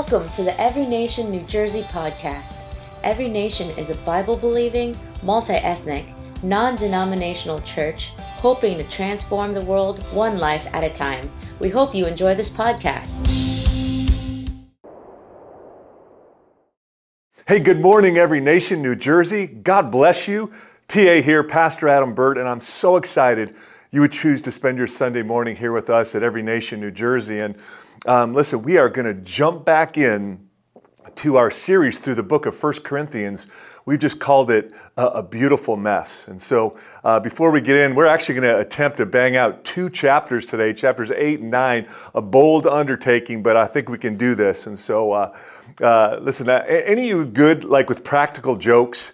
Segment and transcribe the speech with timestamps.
[0.00, 2.64] Welcome to the Every Nation New Jersey podcast.
[3.04, 6.06] Every Nation is a Bible believing, multi ethnic,
[6.42, 11.30] non denominational church hoping to transform the world one life at a time.
[11.58, 13.28] We hope you enjoy this podcast.
[17.46, 19.46] Hey, good morning, Every Nation New Jersey.
[19.46, 20.50] God bless you.
[20.88, 23.54] PA here, Pastor Adam Burt, and I'm so excited
[23.90, 26.92] you would choose to spend your Sunday morning here with us at Every Nation New
[26.92, 27.40] Jersey.
[27.40, 27.56] And
[28.06, 30.48] um, listen, we are going to jump back in
[31.16, 33.46] to our series through the book of First Corinthians.
[33.84, 36.24] We've just called it a, a beautiful mess.
[36.28, 39.64] And so uh, before we get in, we're actually going to attempt to bang out
[39.64, 44.16] two chapters today, chapters 8 and 9, a bold undertaking, but I think we can
[44.16, 44.66] do this.
[44.68, 45.36] And so, uh,
[45.82, 49.10] uh, listen, uh, any of you good, like with practical jokes?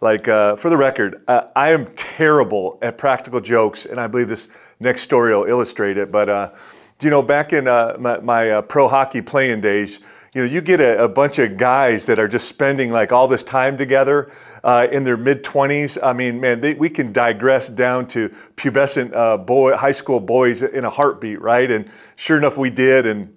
[0.00, 4.28] Like, uh, for the record, uh, I am terrible at practical jokes, and I believe
[4.28, 6.10] this next story will illustrate it.
[6.10, 6.54] But
[7.02, 10.00] you know, back in uh, my, my uh, pro hockey playing days,
[10.34, 13.26] you know, you get a, a, bunch of guys that are just spending like all
[13.26, 14.30] this time together
[14.62, 15.98] uh, in their mid 20s.
[16.00, 20.62] I mean, man, they, we can digress down to pubescent uh, boy, high school boys
[20.62, 21.68] in a heartbeat, right?
[21.70, 23.06] And sure enough, we did.
[23.06, 23.34] And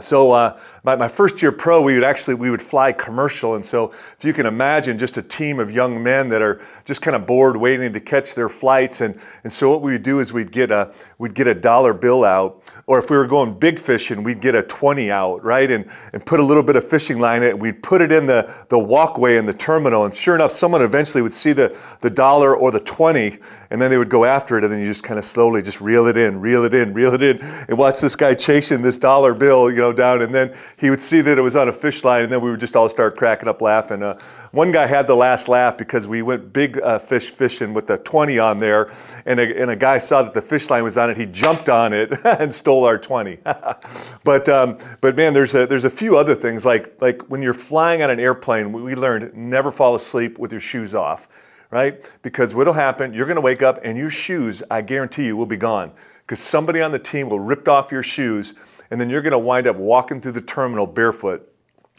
[0.00, 3.64] so uh, my, my, first year pro, we would actually we would fly commercial, and
[3.64, 7.16] so if you can imagine just a team of young men that are just kind
[7.16, 10.32] of bored, waiting to catch their flights, and and so what we would do is
[10.32, 13.80] we'd get a we'd get a dollar bill out, or if we were going big
[13.80, 15.68] fishing, we'd get a 20 out, right?
[15.68, 17.58] And, and put a little bit of fishing line in it.
[17.58, 20.04] We'd put it in the, the walkway in the terminal.
[20.04, 23.38] And sure enough, someone eventually would see the, the dollar or the 20,
[23.70, 24.62] and then they would go after it.
[24.62, 27.12] And then you just kind of slowly just reel it in, reel it in, reel
[27.12, 30.22] it in, and watch this guy chasing this dollar bill, you know, down.
[30.22, 32.50] And then he would see that it was on a fish line, and then we
[32.50, 34.02] would just all start cracking up laughing.
[34.02, 34.18] Uh,
[34.52, 37.96] one guy had the last laugh because we went big uh, fish fishing with a
[37.96, 38.92] 20 on there,
[39.24, 41.16] and a, and a guy saw that the fish line was on it.
[41.16, 43.38] He jumped on it and stole our 20.
[44.24, 47.54] but um, but man, there's a there's a few other things like like when you're
[47.54, 51.26] flying on an airplane, we learned never fall asleep with your shoes off,
[51.70, 52.10] right?
[52.20, 55.46] Because what'll happen, you're going to wake up and your shoes, I guarantee you, will
[55.46, 55.92] be gone
[56.26, 58.52] because somebody on the team will rip off your shoes,
[58.90, 61.52] and then you're going to wind up walking through the terminal barefoot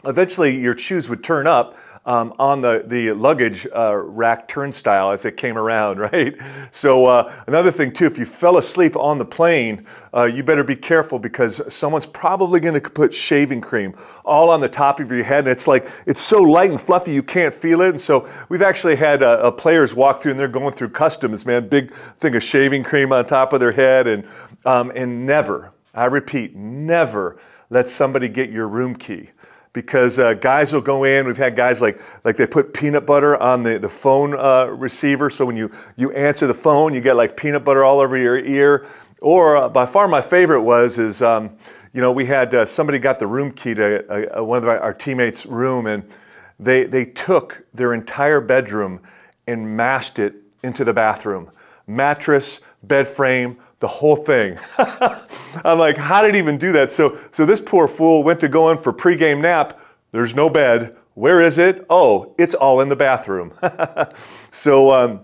[0.04, 1.76] eventually your shoes would turn up
[2.06, 6.36] um, on the, the luggage uh, rack turnstile as it came around, right?
[6.70, 10.64] So uh, another thing too, if you fell asleep on the plane, uh, you better
[10.64, 15.10] be careful because someone's probably going to put shaving cream all on the top of
[15.10, 17.90] your head, and it's like it's so light and fluffy you can't feel it.
[17.90, 21.68] And so we've actually had uh, players walk through and they're going through customs, man,
[21.68, 24.26] big thing of shaving cream on top of their head, and
[24.64, 27.38] um, and never, I repeat, never
[27.70, 29.30] let somebody get your room key
[29.72, 31.26] because uh, guys will go in.
[31.26, 35.30] We've had guys like like they put peanut butter on the the phone uh, receiver,
[35.30, 38.38] so when you you answer the phone, you get like peanut butter all over your
[38.38, 38.86] ear.
[39.20, 41.56] Or uh, by far my favorite was is um,
[41.92, 44.78] you know we had uh, somebody got the room key to uh, one of our,
[44.78, 46.08] our teammates' room, and
[46.58, 49.00] they they took their entire bedroom
[49.46, 51.50] and mashed it into the bathroom,
[51.86, 54.58] mattress, bed frame, the whole thing.
[55.64, 56.90] I'm like, how did he even do that?
[56.90, 59.80] So, so this poor fool went to go in for pregame nap.
[60.12, 60.96] There's no bed.
[61.14, 61.84] Where is it?
[61.90, 63.52] Oh, it's all in the bathroom.
[64.50, 65.20] so, um,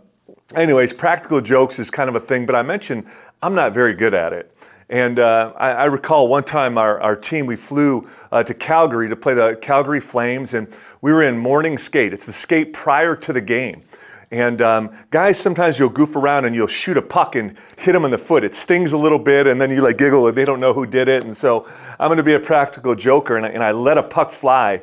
[0.54, 3.06] anyways, practical jokes is kind of a thing, but I mentioned
[3.42, 4.50] I'm not very good at it.
[4.88, 9.08] And uh, I, I, recall one time our, our team, we flew uh, to Calgary
[9.08, 10.68] to play the Calgary Flames, and
[11.00, 12.12] we were in morning skate.
[12.12, 13.82] It's the skate prior to the game.
[14.30, 18.04] And um, guys, sometimes you'll goof around and you'll shoot a puck and hit them
[18.04, 18.44] in the foot.
[18.44, 20.86] It stings a little bit, and then you like giggle and they don't know who
[20.86, 21.24] did it.
[21.24, 21.66] And so
[21.98, 24.82] I'm going to be a practical joker, and I, and I let a puck fly,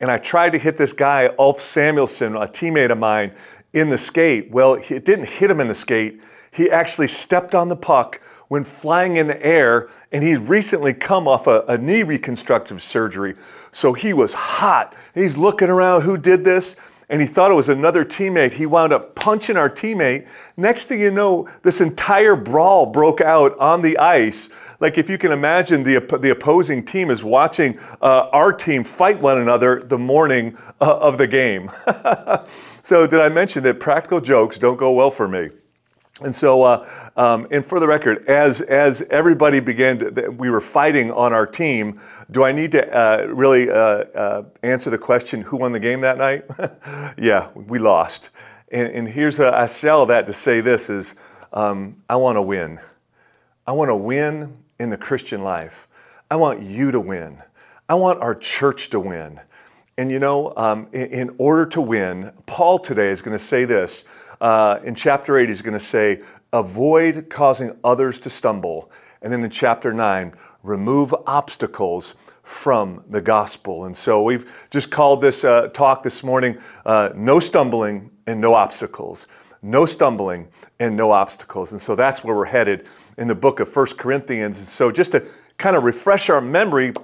[0.00, 3.32] and I tried to hit this guy, Ulf Samuelsson, a teammate of mine,
[3.72, 4.50] in the skate.
[4.50, 6.20] Well, it didn't hit him in the skate.
[6.50, 11.28] He actually stepped on the puck, when flying in the air, and he'd recently come
[11.28, 13.36] off a, a knee reconstructive surgery.
[13.70, 14.96] So he was hot.
[15.14, 16.74] He's looking around, who did this?
[17.10, 18.52] And he thought it was another teammate.
[18.52, 20.26] He wound up punching our teammate.
[20.56, 24.48] Next thing you know, this entire brawl broke out on the ice.
[24.78, 29.20] Like if you can imagine, the the opposing team is watching uh, our team fight
[29.20, 31.70] one another the morning uh, of the game.
[32.82, 35.50] so did I mention that practical jokes don't go well for me?
[36.22, 40.60] And so, uh, um, and for the record, as as everybody began, to, we were
[40.60, 42.00] fighting on our team.
[42.30, 46.02] Do I need to uh, really uh, uh answer the question who won the game
[46.02, 46.44] that night?
[47.18, 48.30] yeah, we lost.
[48.70, 51.14] And, and here's I sell that to say this is
[51.52, 52.80] um, I want to win.
[53.66, 55.88] I want to win in the Christian life.
[56.30, 57.42] I want you to win.
[57.88, 59.40] I want our church to win.
[59.96, 63.64] And you know, um, in, in order to win, Paul today is going to say
[63.64, 64.04] this.
[64.40, 66.22] Uh, in chapter 8, he's going to say,
[66.52, 68.90] avoid causing others to stumble.
[69.22, 70.32] And then in chapter 9,
[70.62, 73.84] remove obstacles from the gospel.
[73.84, 78.54] And so we've just called this uh, talk this morning uh, No Stumbling and No
[78.54, 79.26] Obstacles.
[79.62, 80.48] No stumbling
[80.78, 81.72] and no obstacles.
[81.72, 82.86] And so that's where we're headed
[83.18, 84.58] in the book of First Corinthians.
[84.58, 85.26] And so just to
[85.58, 86.94] kind of refresh our memory,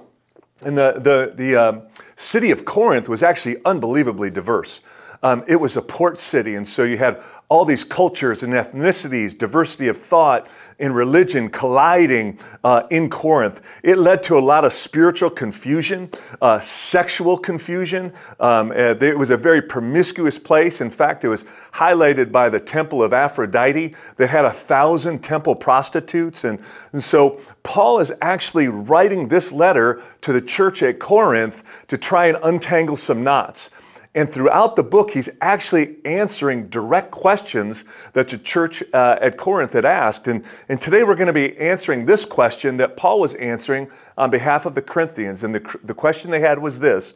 [0.63, 1.81] and the, the, the um,
[2.15, 4.79] city of Corinth was actually unbelievably diverse.
[5.23, 9.37] Um, it was a port city, and so you had all these cultures and ethnicities,
[9.37, 10.47] diversity of thought
[10.79, 13.61] and religion colliding uh, in Corinth.
[13.83, 16.11] It led to a lot of spiritual confusion,
[16.41, 18.13] uh, sexual confusion.
[18.39, 20.81] Um, uh, it was a very promiscuous place.
[20.81, 25.55] In fact, it was highlighted by the temple of Aphrodite that had a thousand temple
[25.55, 26.43] prostitutes.
[26.43, 26.59] And,
[26.91, 32.27] and so Paul is actually writing this letter to the church at Corinth to try
[32.27, 33.69] and untangle some knots.
[34.17, 39.73] And throughout the book, he's actually answering direct questions that the church uh, at Corinth
[39.73, 40.27] had asked.
[40.27, 44.31] And, and today we're going to be answering this question that Paul was answering on
[44.31, 45.43] behalf of the Corinthians.
[45.43, 47.13] And the, the question they had was this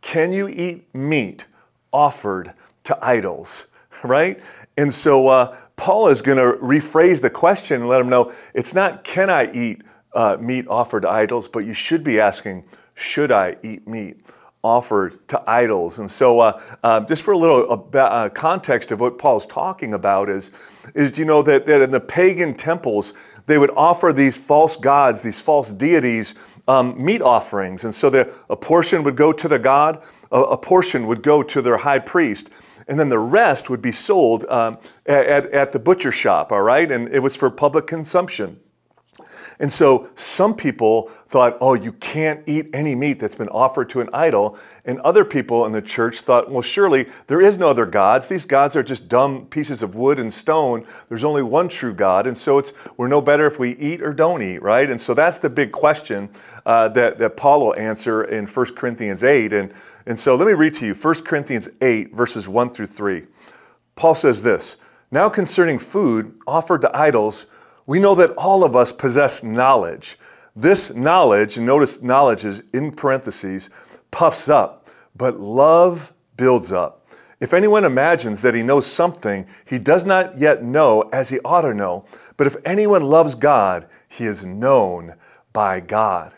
[0.00, 1.44] Can you eat meat
[1.92, 2.54] offered
[2.84, 3.66] to idols?
[4.04, 4.40] Right?
[4.76, 8.72] And so uh, Paul is going to rephrase the question and let them know it's
[8.72, 9.82] not can I eat
[10.14, 12.64] uh, meat offered to idols, but you should be asking,
[12.94, 14.20] should I eat meat?
[14.62, 15.98] Offered to idols.
[15.98, 19.94] And so, uh, uh, just for a little uh, uh, context of what Paul's talking
[19.94, 20.50] about is,
[20.94, 23.12] is you know that, that in the pagan temples
[23.46, 26.34] they would offer these false gods, these false deities,
[26.66, 30.58] um, meat offerings, and so the, a portion would go to the god, a, a,
[30.58, 32.50] portion would go to their high priest.
[32.86, 36.90] And then the rest would be sold um, at, at the butcher shop, all right?
[36.90, 38.60] And it was for public consumption.
[39.60, 44.00] And so some people thought, oh, you can't eat any meat that's been offered to
[44.00, 44.56] an idol.
[44.84, 48.28] And other people in the church thought, well, surely there is no other gods.
[48.28, 50.86] These gods are just dumb pieces of wood and stone.
[51.08, 52.28] There's only one true God.
[52.28, 54.88] And so it's we're no better if we eat or don't eat, right?
[54.88, 56.28] And so that's the big question
[56.64, 59.52] uh, that, that Paul will answer in 1 Corinthians 8.
[59.52, 59.74] And,
[60.06, 63.24] and so let me read to you 1 Corinthians 8, verses 1 through 3.
[63.96, 64.76] Paul says this
[65.10, 67.46] Now concerning food offered to idols,
[67.88, 70.18] we know that all of us possess knowledge.
[70.54, 73.70] This knowledge, notice knowledge is in parentheses,
[74.10, 77.06] puffs up, but love builds up.
[77.40, 81.62] If anyone imagines that he knows something, he does not yet know as he ought
[81.62, 82.04] to know.
[82.36, 85.14] But if anyone loves God, he is known
[85.54, 86.34] by God.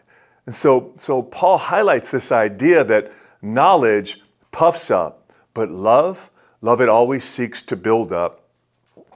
[0.46, 3.11] And so, so Paul highlights this idea that
[3.43, 4.20] knowledge
[4.53, 6.31] puffs up, but love,
[6.62, 8.41] love it always seeks to build up.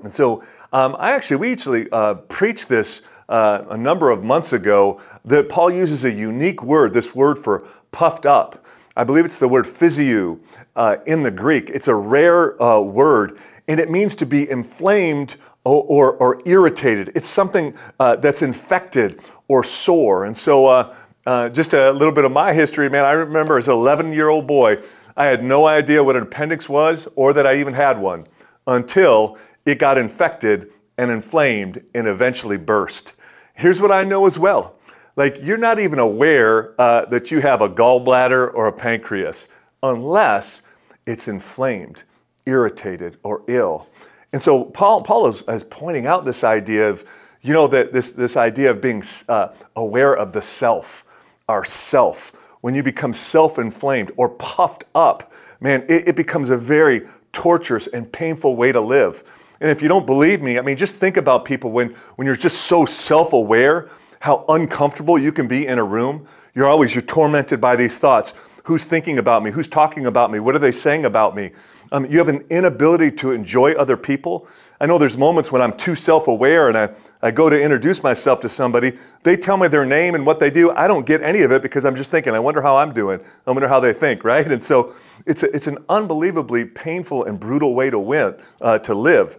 [0.02, 0.42] And so
[0.74, 5.48] um, I actually, we actually uh, preached this uh, a number of months ago that
[5.48, 8.66] Paul uses a unique word, this word for puffed up.
[8.96, 10.40] I believe it's the word physio
[10.74, 11.70] uh, in the Greek.
[11.70, 13.38] It's a rare uh, word,
[13.68, 17.12] and it means to be inflamed or, or, or irritated.
[17.14, 20.24] It's something uh, that's infected or sore.
[20.24, 23.04] And so, uh, just a little bit of my history, man.
[23.04, 24.82] I remember as an 11 year old boy,
[25.16, 28.26] I had no idea what an appendix was or that I even had one
[28.66, 33.12] until it got infected and inflamed and eventually burst.
[33.54, 34.76] Here's what I know as well.
[35.16, 39.46] Like, you're not even aware uh, that you have a gallbladder or a pancreas
[39.82, 40.62] unless
[41.06, 42.02] it's inflamed,
[42.46, 43.86] irritated, or ill.
[44.32, 47.04] And so Paul, Paul is, is pointing out this idea of,
[47.42, 51.04] you know, that this, this idea of being uh, aware of the self,
[51.48, 52.32] our self.
[52.60, 57.02] When you become self inflamed or puffed up, man, it, it becomes a very
[57.32, 59.22] torturous and painful way to live.
[59.60, 62.36] And if you don't believe me, I mean, just think about people when, when you're
[62.36, 63.88] just so self aware,
[64.20, 66.26] how uncomfortable you can be in a room.
[66.54, 68.32] You're always, you're tormented by these thoughts.
[68.64, 69.50] Who's thinking about me?
[69.50, 70.38] Who's talking about me?
[70.38, 71.50] What are they saying about me?
[71.92, 74.48] Um, you have an inability to enjoy other people.
[74.80, 76.88] I know there's moments when I'm too self aware and I,
[77.22, 78.96] I go to introduce myself to somebody.
[79.22, 80.70] They tell me their name and what they do.
[80.70, 83.20] I don't get any of it because I'm just thinking, I wonder how I'm doing.
[83.46, 84.50] I wonder how they think, right?
[84.50, 84.94] And so
[85.26, 89.38] it's, a, it's an unbelievably painful and brutal way to win, uh, to live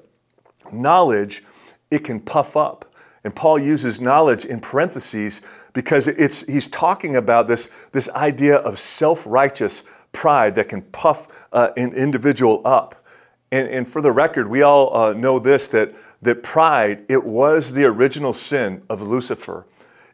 [0.74, 1.44] knowledge,
[1.92, 2.94] it can puff up.
[3.24, 5.42] And Paul uses knowledge in parentheses
[5.74, 11.28] because it's, he's talking about this, this idea of self righteous pride that can puff
[11.52, 13.04] uh, an individual up.
[13.52, 17.72] And, and, for the record, we all uh, know this that, that pride, it was
[17.72, 19.66] the original sin of Lucifer.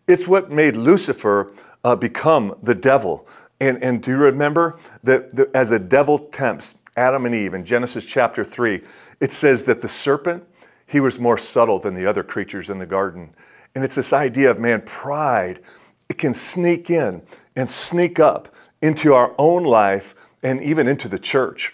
[0.07, 1.53] It's what made Lucifer
[1.83, 3.27] uh, become the devil.
[3.59, 8.05] And, and do you remember that, as the devil tempts Adam and Eve in Genesis
[8.05, 8.81] chapter 3,
[9.21, 10.43] it says that the serpent,
[10.87, 13.33] he was more subtle than the other creatures in the garden.
[13.73, 15.61] And it's this idea of, man, pride,
[16.09, 17.21] it can sneak in
[17.55, 21.73] and sneak up into our own life and even into the church.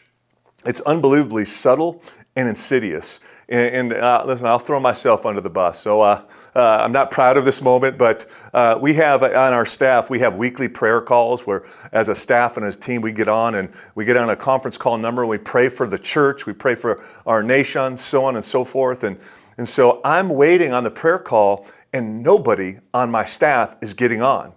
[0.66, 2.04] It's unbelievably subtle
[2.36, 3.20] and insidious.
[3.50, 5.80] And, and uh, listen, I'll throw myself under the bus.
[5.80, 6.22] So uh,
[6.56, 10.10] uh, I'm not proud of this moment, but uh, we have uh, on our staff,
[10.10, 13.30] we have weekly prayer calls where, as a staff and as a team, we get
[13.30, 16.46] on and we get on a conference call number and we pray for the church,
[16.46, 19.04] we pray for our nation, so on and so forth.
[19.04, 19.18] And,
[19.58, 24.22] and so I'm waiting on the prayer call, and nobody on my staff is getting
[24.22, 24.52] on.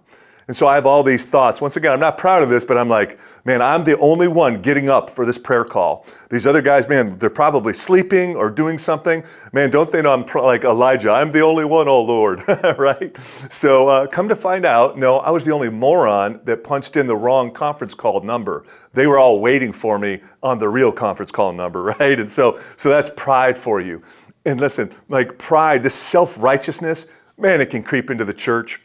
[0.47, 1.61] And so I have all these thoughts.
[1.61, 4.61] Once again, I'm not proud of this, but I'm like, man, I'm the only one
[4.61, 6.05] getting up for this prayer call.
[6.29, 9.23] These other guys, man, they're probably sleeping or doing something.
[9.53, 11.11] Man, don't they know I'm pro- like Elijah?
[11.11, 12.43] I'm the only one, oh Lord,
[12.77, 13.15] right?
[13.49, 17.07] So uh, come to find out, no, I was the only moron that punched in
[17.07, 18.65] the wrong conference call number.
[18.93, 22.19] They were all waiting for me on the real conference call number, right?
[22.19, 24.01] And so, so that's pride for you.
[24.43, 27.05] And listen, like pride, this self-righteousness,
[27.37, 28.81] man, it can creep into the church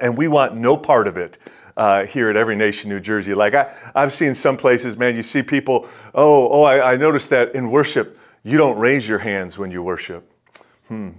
[0.00, 1.38] and we want no part of it
[1.76, 3.34] uh, here at Every Nation New Jersey.
[3.34, 7.30] Like I, I've seen some places, man, you see people, oh, oh, I, I noticed
[7.30, 10.30] that in worship, you don't raise your hands when you worship.
[10.88, 11.10] Hmm.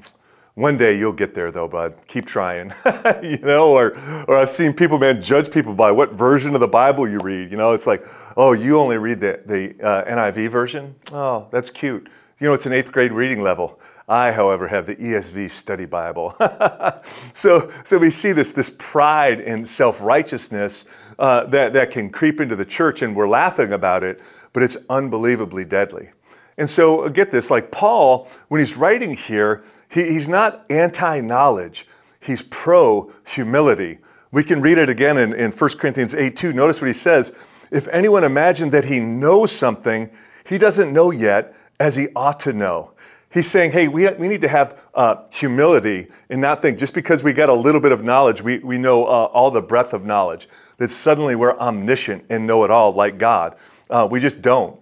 [0.56, 1.96] One day you'll get there though, bud.
[2.08, 2.74] Keep trying.
[3.24, 6.68] you know, or or I've seen people, man, judge people by what version of the
[6.68, 7.50] Bible you read.
[7.50, 8.06] You know, it's like,
[8.36, 10.96] oh, you only read the the uh, NIV version.
[11.14, 12.10] Oh, that's cute.
[12.42, 13.80] You know, it's an eighth grade reading level.
[14.10, 16.36] I, however, have the ESV Study Bible.
[17.34, 20.86] so, so we see this, this pride and self-righteousness
[21.20, 24.20] uh, that, that can creep into the church, and we're laughing about it,
[24.52, 26.10] but it's unbelievably deadly.
[26.58, 31.88] And so, uh, get this, like Paul, when he's writing here, he, he's not anti-knowledge.
[32.20, 34.00] He's pro-humility.
[34.32, 36.54] We can read it again in, in 1 Corinthians 8, 2.
[36.54, 37.32] Notice what he says.
[37.70, 40.10] If anyone imagines that he knows something,
[40.48, 42.92] he doesn't know yet as he ought to know.
[43.32, 47.22] He's saying, hey, we, we need to have uh, humility and not think just because
[47.22, 50.04] we got a little bit of knowledge, we, we know uh, all the breadth of
[50.04, 53.56] knowledge, that suddenly we're omniscient and know it all like God.
[53.90, 54.80] Uh, we just don't.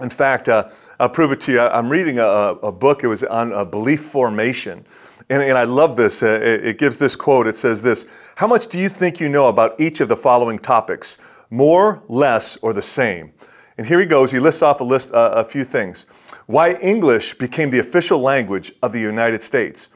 [0.00, 1.60] In fact, uh, I'll prove it to you.
[1.60, 4.86] I'm reading a, a book, it was on belief formation.
[5.30, 6.22] And, and, I love this.
[6.22, 7.46] Uh, it, it gives this quote.
[7.46, 10.58] It says this How much do you think you know about each of the following
[10.58, 11.16] topics?
[11.50, 13.32] More, less, or the same?
[13.78, 14.30] And here he goes.
[14.30, 16.06] He lists off a list, uh, a few things.
[16.46, 19.88] Why English became the official language of the United States.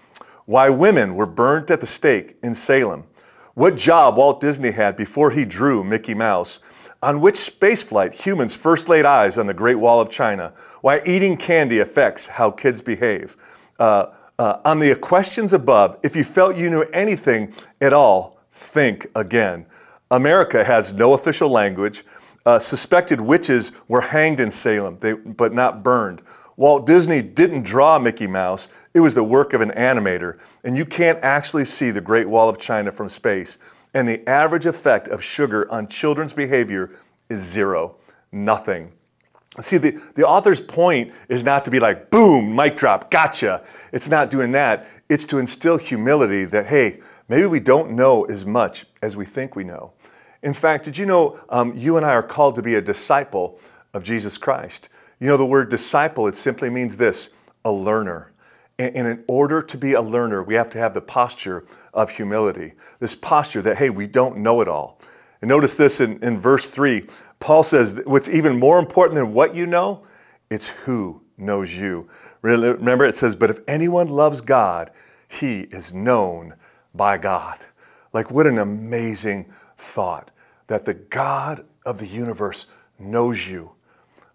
[0.46, 3.04] Why women were burned at the stake in Salem.
[3.54, 6.60] What job Walt Disney had before he drew Mickey Mouse.
[7.02, 10.54] On which spaceflight humans first laid eyes on the Great Wall of China.
[10.80, 13.36] Why eating candy affects how kids behave.
[13.78, 14.06] Uh,
[14.38, 19.66] uh, on the questions above, if you felt you knew anything at all, think again.
[20.10, 22.04] America has no official language.
[22.48, 26.22] Uh, suspected witches were hanged in Salem, they, but not burned.
[26.56, 30.38] Walt Disney didn't draw Mickey Mouse, it was the work of an animator.
[30.64, 33.58] And you can't actually see the Great Wall of China from space.
[33.92, 36.92] And the average effect of sugar on children's behavior
[37.28, 37.96] is zero,
[38.32, 38.92] nothing.
[39.60, 43.62] See, the, the author's point is not to be like, boom, mic drop, gotcha.
[43.92, 44.86] It's not doing that.
[45.10, 49.54] It's to instill humility that, hey, maybe we don't know as much as we think
[49.54, 49.92] we know.
[50.42, 53.60] In fact, did you know um, you and I are called to be a disciple
[53.92, 54.88] of Jesus Christ?
[55.20, 57.28] You know, the word disciple, it simply means this
[57.64, 58.32] a learner.
[58.78, 62.74] And, in order to be a learner, we have to have the posture of humility.
[63.00, 65.00] This posture that, hey, we don't know it all.
[65.42, 67.06] And notice this in, in verse 3.
[67.40, 70.06] Paul says, what's even more important than what you know,
[70.50, 72.08] it's who knows you.
[72.42, 74.92] Remember, it says, but if anyone loves God,
[75.28, 76.54] he is known
[76.94, 77.58] by God.
[78.12, 80.30] Like, what an amazing thought
[80.66, 82.66] that the God of the universe
[82.98, 83.70] knows you.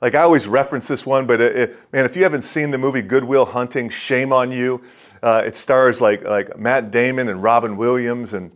[0.01, 2.77] Like I always reference this one, but it, it, man, if you haven't seen the
[2.77, 4.81] movie Good Will Hunting, shame on you.
[5.21, 8.51] Uh, it stars like like Matt Damon and Robin Williams, and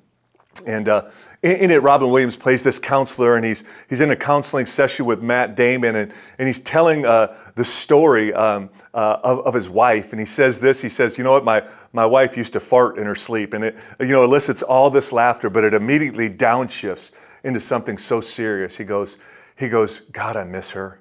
[0.65, 1.09] and uh,
[1.43, 5.21] in, it, Robin Williams plays this counselor, and he's he's in a counseling session with
[5.21, 10.11] Matt Damon, and and he's telling uh, the story um, uh, of, of his wife,
[10.13, 10.81] and he says this.
[10.81, 13.63] He says, you know what, my my wife used to fart in her sleep, and
[13.63, 17.11] it you know elicits all this laughter, but it immediately downshifts
[17.43, 18.75] into something so serious.
[18.75, 19.17] He goes
[19.57, 20.99] he goes, God, I miss her.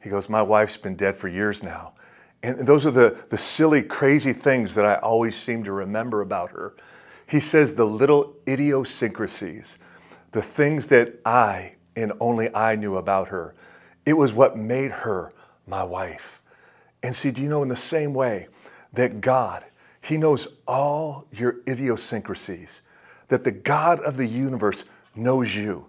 [0.00, 1.92] He goes, My wife's been dead for years now.
[2.42, 6.52] And those are the, the silly, crazy things that I always seem to remember about
[6.52, 6.74] her.
[7.26, 9.78] He says the little idiosyncrasies,
[10.32, 13.54] the things that I and only I knew about her.
[14.04, 15.32] It was what made her
[15.66, 16.40] my wife.
[17.02, 18.48] And see, do you know in the same way
[18.92, 19.64] that God,
[20.00, 22.80] He knows all your idiosyncrasies,
[23.28, 25.86] that the God of the universe knows you.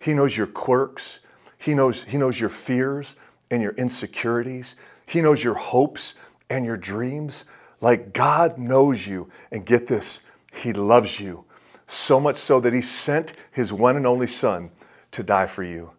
[0.00, 1.20] He knows your quirks.
[1.58, 3.14] He knows, he knows your fears
[3.50, 4.74] and your insecurities.
[5.06, 6.14] He knows your hopes
[6.50, 7.44] and your dreams.
[7.80, 9.30] Like God knows you.
[9.50, 10.20] And get this,
[10.54, 11.44] He loves you.
[11.86, 14.70] So much so that He sent His one and only Son
[15.12, 15.90] to die for you.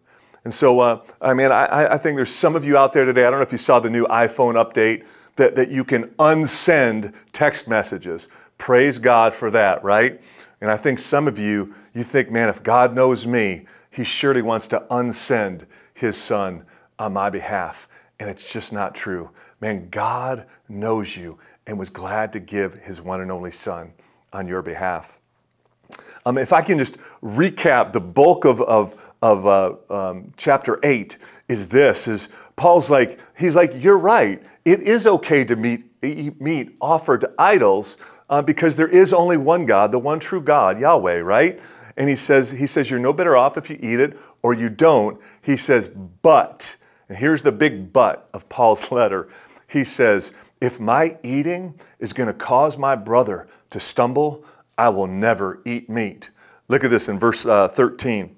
[0.44, 3.26] And so, uh, I mean, I, I think there's some of you out there today.
[3.26, 5.04] I don't know if you saw the new iPhone update,
[5.36, 8.28] that, that you can unsend text messages.
[8.58, 10.20] Praise God for that, right?
[10.60, 14.42] And I think some of you, you think, man, if God knows me, he surely
[14.42, 16.64] wants to unsend his son
[16.98, 17.88] on my behalf.
[18.18, 19.30] And it's just not true.
[19.60, 23.92] Man, God knows you and was glad to give his one and only son
[24.32, 25.12] on your behalf.
[26.24, 31.16] Um, if I can just recap the bulk of, of, of uh, um, chapter 8
[31.48, 34.42] is this is paul's like he's like you're right.
[34.64, 37.96] It is okay to meet, eat meat offered to idols
[38.28, 41.60] uh, because there is only one god the one true god yahweh right?
[41.96, 44.68] And he says he says you're no better off if you eat it or you
[44.68, 45.20] don't.
[45.42, 46.76] He says but
[47.08, 49.28] and here's the big but of paul's letter.
[49.68, 54.42] He says if my eating is going to cause my brother to stumble
[54.78, 56.30] I will never eat meat.
[56.68, 58.36] Look at this in verse uh, 13.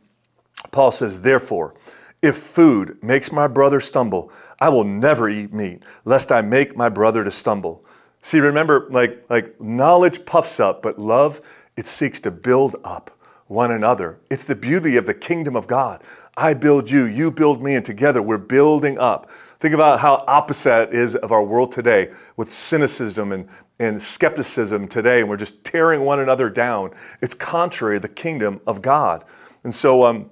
[0.71, 1.75] Paul says, Therefore,
[2.23, 6.89] if food makes my brother stumble, I will never eat meat, lest I make my
[6.89, 7.85] brother to stumble.
[8.23, 11.41] See, remember, like, like knowledge puffs up, but love,
[11.77, 13.17] it seeks to build up
[13.47, 14.19] one another.
[14.31, 16.03] It's the beauty of the kingdom of God.
[16.37, 19.31] I build you, you build me, and together we're building up.
[19.61, 23.49] Think about how opposite it is of our world today with cynicism and,
[23.81, 26.93] and skepticism today, and we're just tearing one another down.
[27.21, 29.25] It's contrary to the kingdom of God.
[29.65, 30.31] And so, um,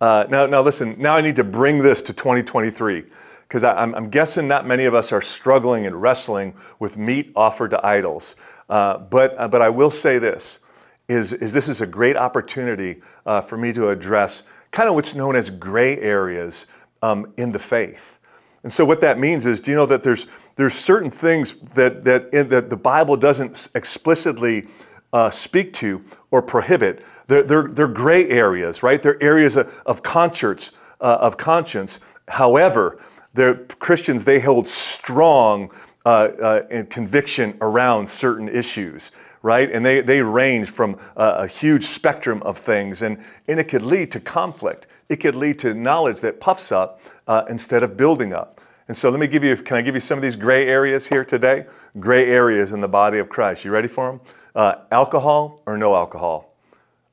[0.00, 3.04] uh, now, now listen, now I need to bring this to 2023
[3.42, 7.72] because I'm, I'm, guessing not many of us are struggling and wrestling with meat offered
[7.72, 8.34] to idols.
[8.68, 10.58] Uh, but, uh, but I will say this
[11.06, 14.42] is, is this is a great opportunity uh, for me to address
[14.72, 16.66] kind of what's known as gray areas
[17.02, 18.18] um, in the faith.
[18.62, 20.26] And so what that means is, do you know that there's
[20.56, 24.66] there's certain things that that that the Bible doesn't explicitly
[25.12, 27.02] uh, speak to or prohibit.
[27.26, 29.02] They're, they're, they're gray areas, right?
[29.02, 32.00] They're areas of, of conscience, uh, of conscience.
[32.28, 32.98] However,
[33.34, 34.24] they're Christians.
[34.24, 35.70] They hold strong
[36.04, 39.10] uh, uh conviction around certain issues
[39.46, 39.70] right?
[39.70, 43.82] And they, they range from a, a, huge spectrum of things, and, and it could
[43.82, 44.88] lead to conflict.
[45.08, 48.60] It could lead to knowledge that puffs up uh, instead of building up.
[48.88, 51.06] And so let me give you, can I give you some of these gray areas
[51.06, 51.66] here today?
[52.00, 53.64] Gray areas in the body of Christ.
[53.64, 54.20] You ready for them?
[54.52, 56.52] Uh, alcohol or no alcohol?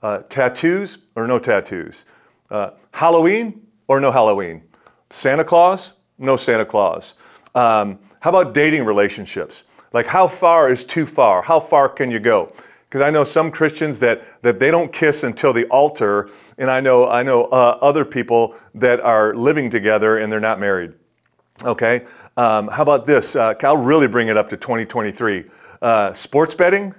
[0.01, 2.03] Uh, tattoos or no tattoos?
[2.49, 4.63] Uh, Halloween or no Halloween?
[5.11, 5.91] Santa Claus?
[6.17, 7.13] No Santa Claus.
[7.53, 9.61] Um, how about dating relationships?
[9.93, 11.43] Like, how far is too far?
[11.43, 12.51] How far can you go?
[12.89, 16.79] Because I know some Christians that, that they don't kiss until the altar, and I
[16.79, 20.93] know I know uh, other people that are living together and they're not married.
[21.63, 22.05] Okay,
[22.37, 23.35] um, how about this?
[23.35, 25.45] Uh, I'll really bring it up to 2023.
[25.81, 26.93] Uh, sports betting,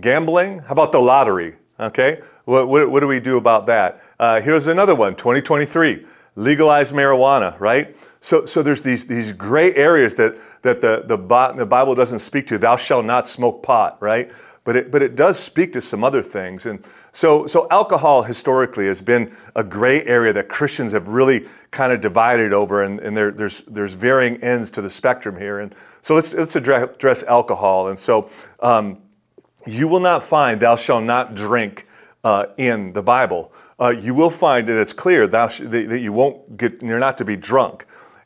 [0.00, 0.58] gambling.
[0.58, 1.56] How about the lottery?
[1.78, 4.02] Okay, what, what, what do we do about that?
[4.18, 5.16] Uh, here's another one.
[5.16, 7.58] 2023, legalize marijuana.
[7.58, 7.96] Right.
[8.24, 11.18] So so there's these these gray areas that that the, the,
[11.56, 12.56] the Bible doesn't speak to.
[12.56, 14.32] Thou shalt not smoke pot, right?
[14.64, 16.64] But it, but it does speak to some other things.
[16.64, 16.82] And
[17.12, 22.00] so, so alcohol historically has been a gray area that Christians have really kind of
[22.00, 25.58] divided over, and, and there, there's, there's varying ends to the spectrum here.
[25.58, 27.88] And so let's, let's address, alcohol.
[27.88, 29.02] And so um,
[29.66, 31.86] you will not find thou shalt not drink
[32.24, 33.52] uh, in the Bible.
[33.78, 37.18] Uh, you will find that it's clear thou sh- that you won't get, you're not
[37.18, 37.84] to be drunk.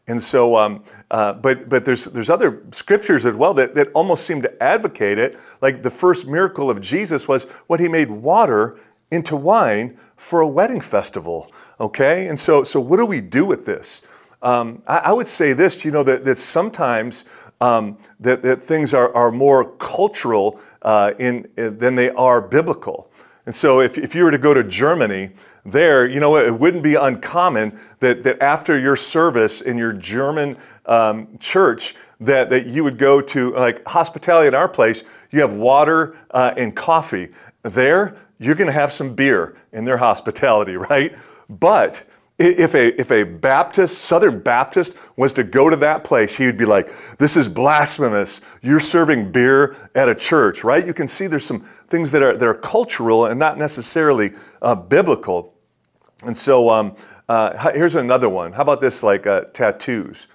[0.08, 4.24] And so, um, uh, but but there's there's other scriptures as well that, that almost
[4.24, 5.38] seem to advocate it.
[5.60, 10.48] Like the first miracle of Jesus was what he made water into wine for a
[10.48, 11.52] wedding festival.
[11.78, 14.00] Okay, and so so what do we do with this?
[14.40, 17.24] Um, I, I, would say this, you know, that that sometimes
[17.60, 23.10] um, that that things are are more cultural uh, in, in than they are biblical.
[23.48, 25.30] And so if, if you were to go to Germany,
[25.64, 30.58] there, you know, it wouldn't be uncommon that, that after your service in your German
[30.84, 35.54] um, church, that, that you would go to, like hospitality at our place, you have
[35.54, 37.30] water uh, and coffee.
[37.62, 41.16] There, you're going to have some beer in their hospitality, right?
[41.48, 42.02] But
[42.38, 46.57] if a, if a Baptist, Southern Baptist, was to go to that place, he would
[46.57, 48.40] be like, This is blasphemous.
[48.62, 50.87] You're serving beer at a church, right?
[50.87, 54.77] You can see there's some things that are, that are cultural and not necessarily uh,
[54.77, 55.55] biblical.
[56.22, 56.96] And so um,
[57.29, 58.53] uh, here's another one.
[58.53, 60.29] How about this, like uh, tattoos?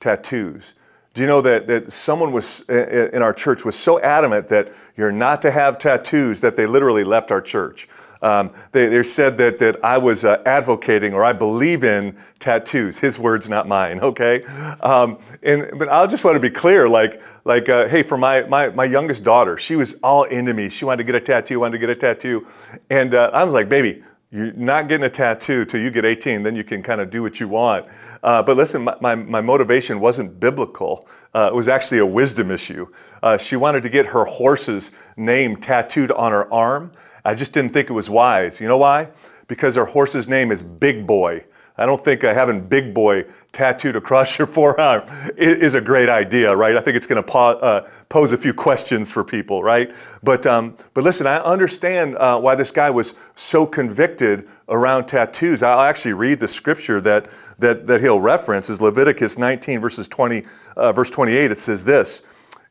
[0.00, 0.72] Tattoos.
[1.14, 5.12] Do you know that, that someone was in our church was so adamant that you're
[5.12, 7.88] not to have tattoos that they literally left our church?
[8.24, 12.98] Um, they, they, said that, that I was uh, advocating or I believe in tattoos.
[12.98, 14.00] His words, not mine.
[14.00, 14.42] Okay.
[14.80, 16.88] Um, and but I just want to be clear.
[16.88, 20.70] Like like uh, hey, for my, my my youngest daughter, she was all into me.
[20.70, 21.60] She wanted to get a tattoo.
[21.60, 22.46] Wanted to get a tattoo,
[22.88, 24.02] and uh, I was like, baby,
[24.34, 27.22] You're not getting a tattoo till you get 18, then you can kind of do
[27.22, 27.86] what you want.
[28.20, 31.06] Uh, but listen, my, my, my, motivation wasn't biblical.
[31.32, 32.88] Uh, it was actually a wisdom issue.
[33.22, 36.90] Uh, she wanted to get her horse's name tattooed on her arm.
[37.24, 38.60] I just didn't think it was wise.
[38.60, 39.08] You know why?
[39.48, 41.44] Because her horse's name is Big Boy.
[41.76, 45.02] I don't think uh, having Big Boy tattooed across your forearm
[45.36, 46.76] is a great idea, right?
[46.76, 49.92] I think it's going to po- uh, pose a few questions for people, right?
[50.22, 55.62] But um, but listen, I understand uh, why this guy was so convicted around tattoos.
[55.64, 60.44] I'll actually read the scripture that that that he'll reference is Leviticus 19 verses 20
[60.76, 61.50] uh, verse 28.
[61.50, 62.22] It says this: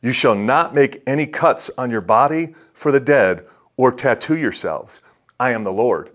[0.01, 4.99] "You shall not make any cuts on your body for the dead, or tattoo yourselves.
[5.39, 6.11] I am the Lord."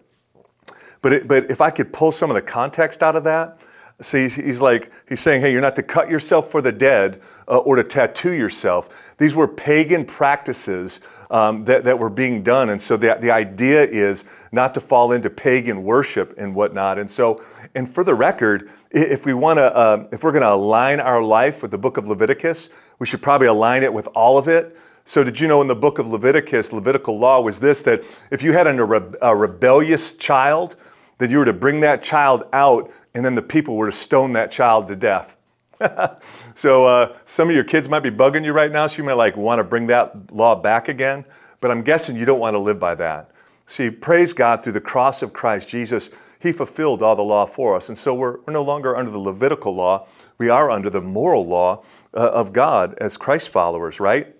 [1.00, 3.58] But, it, but if I could pull some of the context out of that,
[4.00, 7.22] see, he's, he's like, he's saying, hey, you're not to cut yourself for the dead
[7.46, 8.88] uh, or to tattoo yourself.
[9.16, 12.70] These were pagan practices um, that, that were being done.
[12.70, 16.98] And so the, the idea is not to fall into pagan worship and whatnot.
[16.98, 17.44] And so,
[17.74, 21.22] and for the record, if we want to, uh, if we're going to align our
[21.22, 24.76] life with the book of Leviticus, we should probably align it with all of it.
[25.08, 28.42] So, did you know in the book of Leviticus, Levitical law was this that if
[28.42, 30.76] you had a, a rebellious child,
[31.16, 34.34] that you were to bring that child out and then the people were to stone
[34.34, 35.34] that child to death.
[36.54, 39.14] so uh, some of your kids might be bugging you right now, so you might
[39.14, 41.24] like want to bring that law back again.
[41.62, 43.30] But I'm guessing you don't want to live by that.
[43.64, 47.76] See, praise God through the cross of Christ Jesus, He fulfilled all the law for
[47.76, 50.06] us, and so we're, we're no longer under the Levitical law.
[50.36, 54.34] We are under the moral law uh, of God as Christ followers, right?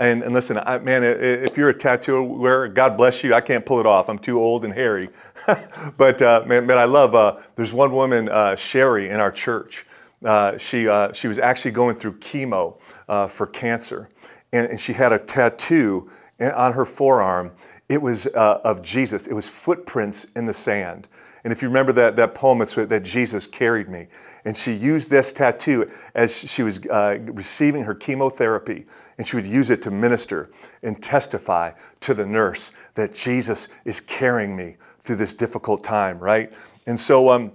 [0.00, 3.34] And, and listen, I, man, if you're a tattoo wearer, God bless you.
[3.34, 4.08] I can't pull it off.
[4.08, 5.10] I'm too old and hairy.
[5.98, 7.14] but uh, man, man, I love.
[7.14, 9.84] Uh, there's one woman, uh, Sherry, in our church.
[10.24, 12.78] Uh, she uh, she was actually going through chemo
[13.10, 14.08] uh, for cancer,
[14.54, 16.10] and, and, she had a tattoo
[16.40, 17.50] on her forearm.
[17.90, 19.26] It was of Jesus.
[19.26, 21.08] It was footprints in the sand.
[21.44, 24.08] And if you remember that, that poem, it's that Jesus carried me.
[24.44, 28.86] And she used this tattoo as she was uh, receiving her chemotherapy.
[29.16, 30.50] And she would use it to minister
[30.82, 36.52] and testify to the nurse that Jesus is carrying me through this difficult time, right?
[36.86, 37.52] And so um,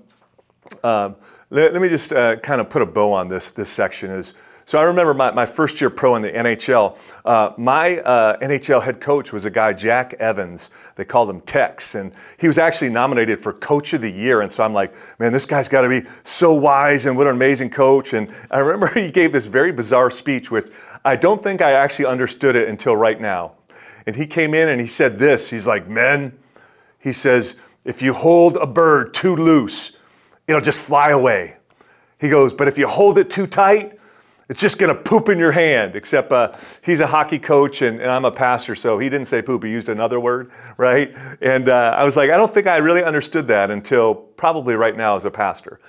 [0.84, 1.12] uh,
[1.50, 4.34] let, let, me just uh, kind of put a bow on this, this section is
[4.67, 6.97] so I remember my, my first year pro in the NHL.
[7.23, 10.71] Uh, my uh, NHL head coach was a guy, Jack Evans.
[10.95, 14.41] They called him Tex, and he was actually nominated for Coach of the Year.
[14.41, 17.36] And so I'm like, man, this guy's got to be so wise and what an
[17.36, 18.13] amazing coach.
[18.13, 20.71] And I remember he gave this very bizarre speech with,
[21.04, 23.54] I don't think I actually understood it until right now.
[24.08, 25.47] And he came in and he said this.
[25.47, 26.39] He's like, men,
[26.99, 29.91] he says, if you hold a bird too loose,
[30.47, 31.56] it'll just fly away.
[32.19, 33.99] He goes, but if you hold it too tight,
[34.47, 37.99] it's just going to poop in your hand, except uh, he's a hockey coach and,
[37.99, 39.63] and, I'm a pastor, so he didn't say poop.
[39.63, 41.15] He used another word, right?
[41.41, 44.95] And uh, I was like, I don't think I really understood that until probably right
[44.95, 45.79] now as a pastor,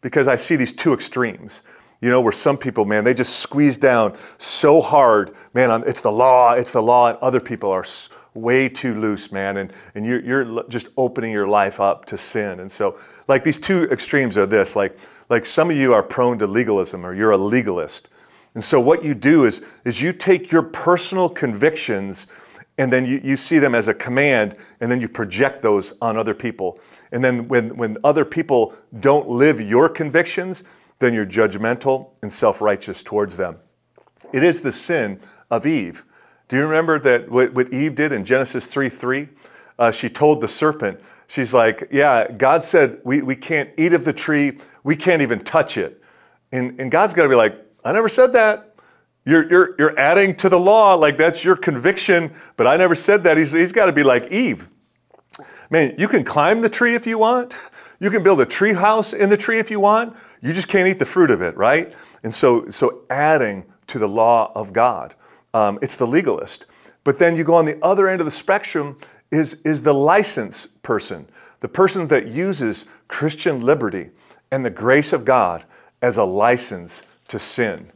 [0.00, 1.62] because I see these two extremes.
[2.02, 6.12] You know, where some people, man, they just squeeze down so hard, man, it's the
[6.12, 7.86] law, it's the law, and other people are
[8.34, 12.60] way too loose, man, and, and you're, you're just opening your life up to sin.
[12.60, 12.98] And so,
[13.28, 17.04] like, these two extremes are this, like, like some of you are prone to legalism
[17.04, 18.08] or you're a legalist.
[18.54, 22.26] And so what you do is, is you take your personal convictions
[22.78, 26.16] and then you, you see them as a command and then you project those on
[26.16, 26.78] other people.
[27.12, 30.62] And then when, when other people don't live your convictions,
[30.98, 33.56] then you're judgmental and self-righteous towards them.
[34.32, 36.04] It is the sin of Eve.
[36.48, 39.28] Do you remember that what, what Eve did in Genesis 3 3?
[39.78, 44.04] Uh, she told the serpent, she's like, Yeah, God said we, we can't eat of
[44.04, 46.02] the tree, we can't even touch it.
[46.52, 48.74] And, and God's got to be like, I never said that.
[49.24, 53.24] You're, you're, you're adding to the law, like that's your conviction, but I never said
[53.24, 53.36] that.
[53.36, 54.68] He's, he's got to be like Eve.
[55.68, 57.56] Man, you can climb the tree if you want.
[57.98, 60.16] You can build a tree house in the tree if you want.
[60.40, 61.92] You just can't eat the fruit of it, right?
[62.22, 65.14] And so, so adding to the law of God.
[65.52, 66.66] Um, it's the legalist.
[67.02, 68.98] But then you go on the other end of the spectrum
[69.30, 71.26] is, is the license person,
[71.60, 74.10] the person that uses Christian liberty
[74.50, 75.64] and the grace of God
[76.02, 77.90] as a license to sin.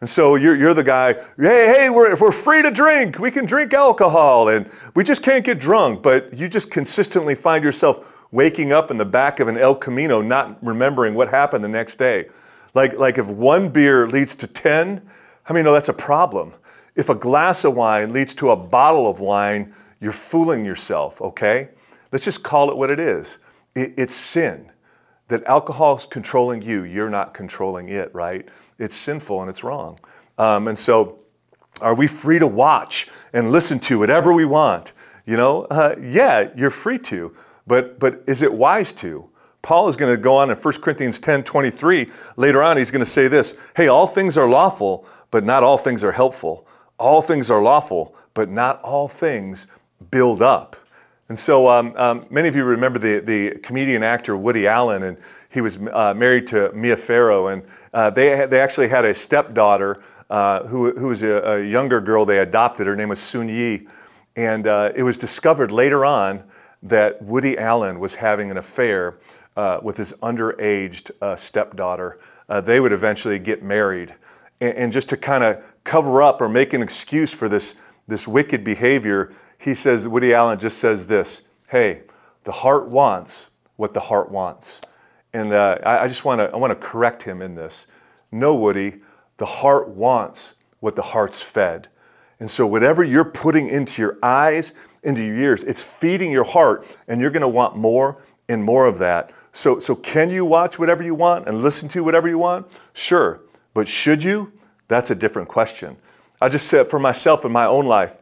[0.00, 3.20] And so you're, you're the guy, hey, hey, we're, we're free to drink.
[3.20, 6.02] We can drink alcohol and we just can't get drunk.
[6.02, 10.20] But you just consistently find yourself waking up in the back of an El Camino
[10.20, 12.26] not remembering what happened the next day.
[12.74, 15.00] Like, like if one beer leads to 10,
[15.46, 16.52] I mean, know that's a problem?
[16.96, 21.68] If a glass of wine leads to a bottle of wine, you're fooling yourself, okay?
[22.10, 23.38] Let's just call it what it is.
[23.74, 24.70] It, it's sin.
[25.28, 28.46] That alcohol is controlling you, you're not controlling it, right?
[28.78, 30.00] It's sinful and it's wrong.
[30.36, 31.20] Um, and so,
[31.80, 34.92] are we free to watch and listen to whatever we want?
[35.24, 37.34] You know, uh, yeah, you're free to.
[37.66, 39.30] but but is it wise to?
[39.62, 42.10] Paul is going to go on in 1 Corinthians 10 23.
[42.36, 45.78] Later on, he's going to say this Hey, all things are lawful, but not all
[45.78, 46.66] things are helpful.
[46.98, 49.66] All things are lawful, but not all things
[50.10, 50.76] build up.
[51.28, 55.16] And so um, um, many of you remember the, the comedian actor Woody Allen, and
[55.48, 57.62] he was uh, married to Mia Farrow, and
[57.94, 62.24] uh, they, they actually had a stepdaughter uh, who, who was a, a, younger girl
[62.24, 62.86] they adopted.
[62.86, 63.86] Her name was Soon-Yi.
[64.36, 66.42] And uh, it was discovered later on
[66.82, 69.18] that Woody Allen was having an affair
[69.56, 72.18] uh, with his underaged uh, stepdaughter.
[72.62, 74.14] they would eventually get married.
[74.60, 77.74] And, and just to kind of cover up or make an excuse for this,
[78.08, 79.32] this wicked behavior,
[79.62, 82.02] he says, Woody Allen just says this Hey,
[82.44, 83.46] the heart wants
[83.76, 84.80] what the heart wants.
[85.32, 87.86] And uh, I, I, just want to I want to correct him in this.
[88.30, 89.00] No, Woody,
[89.38, 91.88] the heart wants what the heart's fed.
[92.40, 94.72] And so whatever you're putting into your eyes,
[95.02, 98.86] into your ears, it's feeding your heart, and you're going to want more and more
[98.86, 99.30] of that.
[99.52, 102.66] So, so can you watch whatever you want and listen to whatever you want?
[102.94, 103.40] Sure.
[103.74, 104.52] But should you?
[104.88, 105.96] That's a different question.
[106.40, 108.16] I just said for myself in my own life,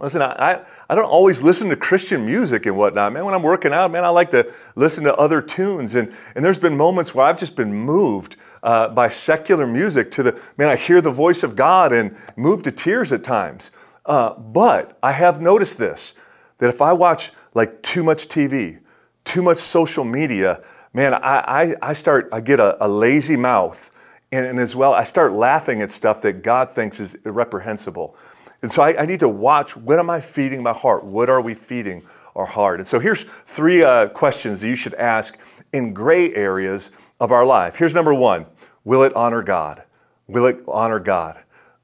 [0.00, 3.12] Listen, I, I don't always listen to Christian music and whatnot.
[3.12, 5.96] Man, when I'm working out, man, I like to listen to other tunes.
[5.96, 10.22] And, and there's been moments where I've just been moved uh, by secular music to
[10.22, 13.72] the, man, I hear the voice of God and moved to tears at times.
[14.06, 16.14] Uh, but I have noticed this
[16.58, 18.78] that if I watch like too much TV,
[19.24, 23.90] too much social media, man, I, I, I start, I get a, a lazy mouth.
[24.30, 28.16] And, and as well, I start laughing at stuff that God thinks is reprehensible.
[28.62, 31.04] And so I, I, need to watch what am I feeding my heart?
[31.04, 32.02] What are we feeding
[32.34, 32.80] our heart?
[32.80, 35.38] And so here's three uh, questions that you should ask
[35.72, 36.90] in gray areas
[37.20, 37.76] of our life.
[37.76, 38.46] Here's number one
[38.84, 39.82] Will it honor God?
[40.26, 41.38] Will it honor God?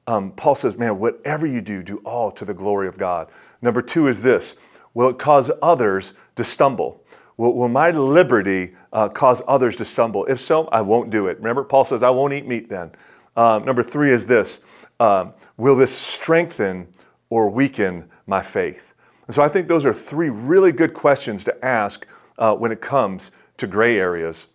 [0.07, 3.29] Um, Paul says, man, whatever you do, do all to the glory of God.
[3.61, 4.55] Number two is this
[4.93, 7.03] Will it cause others to stumble?
[7.37, 10.25] Will, will my liberty uh, cause others to stumble?
[10.25, 11.37] If so, I won't do it.
[11.37, 12.91] Remember, Paul says, I won't eat meat then.
[13.35, 14.59] Um, number three is this
[14.99, 16.87] um, will this strengthen
[17.29, 18.93] or weaken my faith?
[19.27, 22.05] And so I think those are three really good questions to ask
[22.37, 24.45] uh, when it comes to gray areas.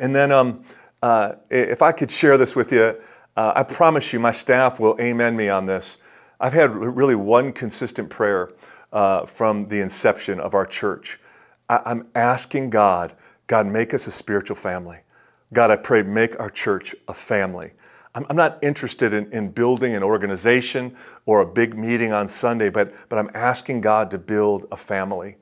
[0.00, 0.64] And then, um,
[1.02, 3.00] uh, if I could share this with you,
[3.36, 5.96] uh, I promise you my staff will amen me on this.
[6.40, 8.50] I've had really one consistent prayer
[8.92, 11.20] uh, from the inception of our church.
[11.68, 13.14] I- I'm asking God,
[13.46, 14.98] God, make us a spiritual family.
[15.52, 17.72] God, I pray, make our church a family.
[18.16, 22.94] I'm, not interested in, in building an organization or a big meeting on Sunday, but,
[23.10, 25.36] but I'm asking God to build a family.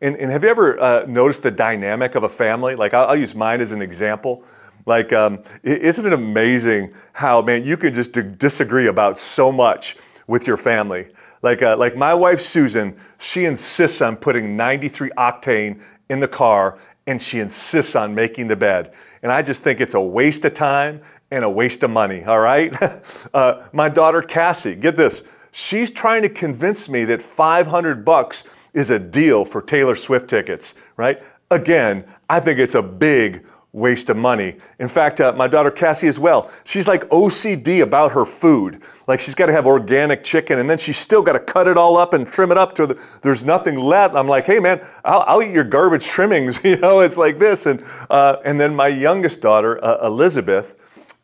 [0.00, 2.76] And, and have you ever uh, noticed the dynamic of a family?
[2.76, 4.44] Like, I'll, I'll use mine as an example.
[4.86, 10.46] Like, um, isn't it amazing how, man, you can just disagree about so much with
[10.46, 11.08] your family?
[11.42, 16.78] Like, uh, like my wife Susan, she insists on putting 93 octane in the car,
[17.06, 18.92] and she insists on making the bed.
[19.22, 22.24] And I just think it's a waste of time and a waste of money.
[22.24, 22.74] All right.
[23.34, 25.22] uh, my daughter Cassie, get this.
[25.52, 30.74] She's trying to convince me that 500 bucks is a deal for Taylor Swift tickets.
[30.96, 31.22] Right.
[31.50, 34.56] Again, I think it's a big waste of money.
[34.80, 36.50] In fact, uh, my daughter Cassie as well.
[36.64, 38.82] She's like OCD about her food.
[39.06, 41.76] Like she's got to have organic chicken, and then she's still got to cut it
[41.76, 44.14] all up and trim it up to the, there's nothing left.
[44.14, 46.60] I'm like, hey man, I'll, I'll eat your garbage trimmings.
[46.70, 47.66] You know, it's like this.
[47.66, 50.74] And uh, and then my youngest daughter uh, Elizabeth,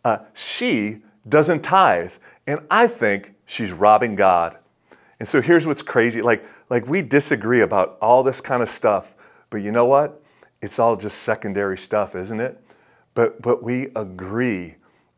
[0.07, 2.12] uh, she doesn't tithe,
[2.47, 4.57] and I think she's robbing God.
[5.19, 6.23] And so here's what's crazy.
[6.23, 9.14] Like like we disagree about all this kind of stuff,
[9.51, 10.23] but you know what?
[10.62, 12.61] it's all just secondary stuff, isn't it?
[13.14, 14.77] But, but we agree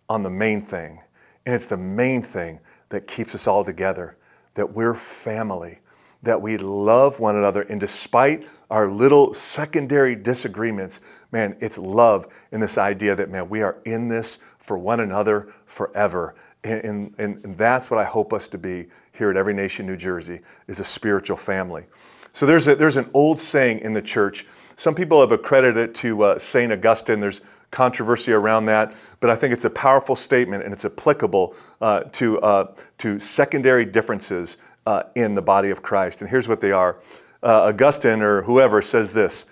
[0.09, 1.01] on the main thing.
[1.47, 4.17] And it's the main thing that keeps us all together
[4.55, 5.79] that we're family,
[6.23, 7.63] that we love one another.
[7.63, 11.01] And despite our little secondary disagreements,
[11.31, 15.53] man, it's love in this idea that, man, we are in this for one another
[15.67, 16.35] forever.
[16.65, 19.97] And, and, and that's what I hope us to be here at Every Nation New
[19.97, 21.85] Jersey is a spiritual family.
[22.33, 25.95] So there's, a, there's an old saying in the church some people have accredited it
[25.97, 26.73] to uh, St.
[26.73, 27.19] Augustine.
[27.19, 27.41] There's
[27.73, 32.41] controversy around that, but I think it's a powerful statement and it's applicable uh, to,
[32.41, 34.57] uh, to secondary differences
[34.89, 36.23] uh, in the body of Christ.
[36.23, 36.97] And here's what they are
[37.43, 39.45] uh, Augustine or whoever says this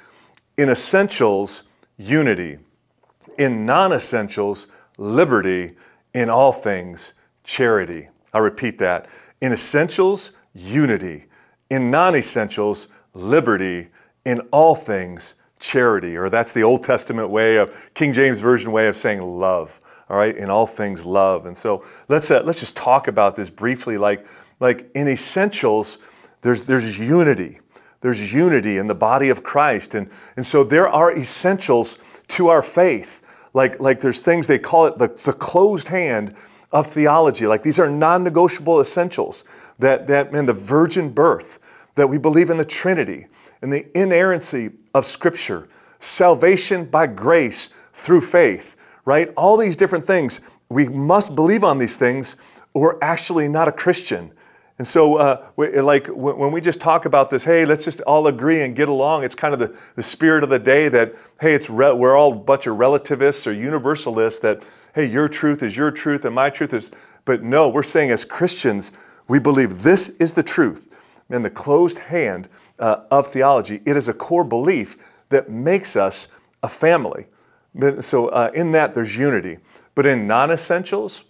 [0.57, 1.63] In essentials,
[1.99, 2.59] unity.
[3.37, 5.77] In non essentials, liberty.
[6.15, 7.13] In all things,
[7.45, 8.09] charity.
[8.33, 9.09] I'll repeat that.
[9.43, 11.27] In essentials, unity.
[11.69, 13.89] In non essentials, liberty
[14.25, 18.89] in all things charity, or that's the Old Testament way of King James Version way
[18.89, 19.79] of saying love.
[20.09, 21.45] All right, in all things love.
[21.45, 23.99] And so let's uh, let's just talk about this briefly.
[23.99, 24.27] Like
[24.61, 25.99] like in essentials,
[26.43, 27.61] there's there's unity.
[28.01, 29.95] there's unity in the body of Christ.
[29.95, 33.23] And, and so there are essentials to our faith.
[33.53, 36.35] Like, like there's things they call it the, the closed hand
[36.73, 37.47] of theology.
[37.47, 39.45] Like these are non negotiable essentials.
[39.79, 41.59] That, that, man, the virgin birth,
[41.97, 43.27] that we believe in the Trinity
[43.63, 49.33] and the inerrancy of Scripture, salvation by grace through faith, right?
[49.37, 50.41] All these different things.
[50.69, 52.37] We must believe on these things
[52.75, 54.33] or actually not a Christian.
[54.79, 58.27] And so, uh, we, like when we just talk about this, hey, let's just all
[58.27, 59.25] agree and get along.
[59.25, 62.33] It's kind of the, the spirit of the day that, hey, it's re- we're all
[62.33, 64.41] a bunch of relativists or universalists.
[64.41, 64.63] That,
[64.95, 66.91] hey, your truth is your truth and my truth is.
[67.25, 68.93] But no, we're saying as Christians,
[69.29, 70.89] we believe this is the truth.
[71.31, 74.99] And the closed hand uh, of theology, it is a core belief
[75.31, 76.29] that makes us
[76.63, 77.27] a family.
[78.01, 79.59] So uh, in that, there's unity.
[79.95, 81.25] But in non-essentials,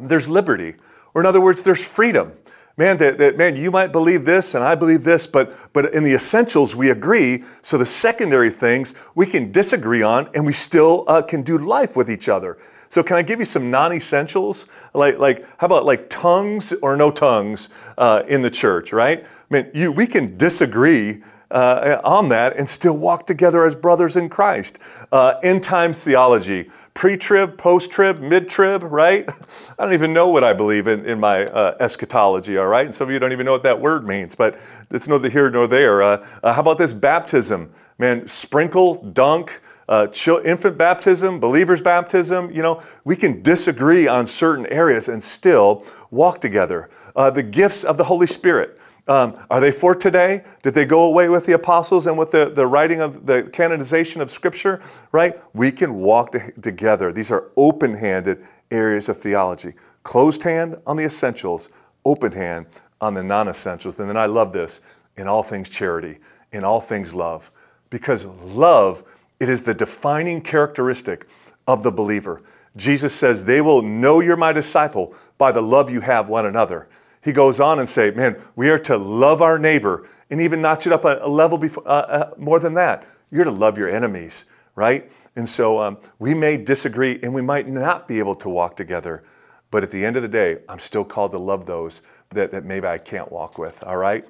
[0.00, 0.74] there's liberty.
[1.14, 2.32] Or in other words, there's freedom
[2.76, 6.02] man, that, that, man, you might believe this and I believe this, but but in
[6.02, 7.44] the essentials we agree.
[7.62, 11.96] So the secondary things we can disagree on, and we still uh, can do life
[11.96, 12.58] with each other.
[12.88, 14.66] So can I give you some non-essentials?
[14.92, 19.24] Like like how about like tongues or no tongues uh, in the church, right?
[19.24, 21.22] I mean, you we can disagree.
[21.50, 24.80] Uh, on that and still walk together as brothers in Christ.
[25.12, 29.28] Uh, end times theology pre-trib, post-trib, mid-trib, right?
[29.78, 32.86] I don't even know what I believe in, in my uh, eschatology, all right?
[32.86, 34.58] And some of you don't even know what that word means, but
[34.90, 36.02] it's neither here nor there.
[36.02, 37.72] Uh, uh, how about this baptism?
[37.98, 40.06] Man, sprinkle, dunk, uh,
[40.44, 46.40] infant baptism, believer's baptism, you know, we can disagree on certain areas and still walk
[46.40, 46.90] together.
[47.14, 48.78] Uh, the gifts of the Holy Spirit.
[49.06, 50.44] Um, are they for today?
[50.62, 54.22] Did they go away with the apostles and with the, the writing of the canonization
[54.22, 54.80] of Scripture?
[55.12, 55.38] Right?
[55.52, 57.12] We can walk to, together.
[57.12, 59.74] These are open handed areas of theology.
[60.04, 61.68] Closed hand on the essentials,
[62.06, 62.66] open hand
[63.00, 64.00] on the non essentials.
[64.00, 64.80] And then I love this
[65.18, 66.18] in all things charity,
[66.52, 67.50] in all things love.
[67.90, 69.04] Because love,
[69.38, 71.28] it is the defining characteristic
[71.66, 72.42] of the believer.
[72.76, 76.88] Jesus says, They will know you're my disciple by the love you have one another
[77.24, 80.86] he goes on and say, man, we are to love our neighbor and even notch
[80.86, 83.06] it up a, a level before, uh, uh, more than that.
[83.30, 85.10] You're to love your enemies, right?
[85.34, 89.24] And so um, we may disagree and we might not be able to walk together.
[89.70, 92.64] But at the end of the day, I'm still called to love those that, that
[92.64, 94.26] maybe I can't walk with, all right?